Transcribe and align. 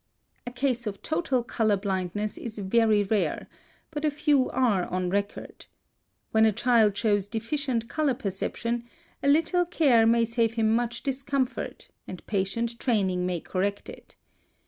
(183) 0.47 0.51
A 0.51 0.73
case 0.73 0.87
of 0.87 1.03
total 1.03 1.43
color 1.43 1.77
blindness 1.77 2.35
is 2.35 2.57
very 2.57 3.03
rare, 3.03 3.47
but 3.91 4.03
a 4.03 4.09
few 4.09 4.49
are 4.49 4.85
on 4.85 5.11
record. 5.11 5.67
When 6.31 6.43
a 6.43 6.51
child 6.51 6.97
shows 6.97 7.27
deficient 7.27 7.87
color 7.87 8.15
perception, 8.15 8.85
a 9.21 9.27
little 9.27 9.63
care 9.63 10.07
may 10.07 10.25
save 10.25 10.55
him 10.55 10.73
much 10.73 11.03
discomfort, 11.03 11.91
and 12.07 12.25
patient 12.25 12.79
training 12.79 13.27
may 13.27 13.41
correct 13.41 13.89
it. 13.91 14.15